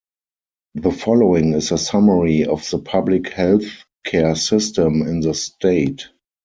The 0.73 0.89
following 0.89 1.53
is 1.53 1.71
a 1.71 1.77
summary 1.77 2.45
of 2.47 2.67
the 2.71 2.79
public 2.79 3.27
health 3.33 3.85
care 4.03 4.33
system 4.33 5.03
in 5.07 5.19
the 5.19 5.35
state. 5.35 6.05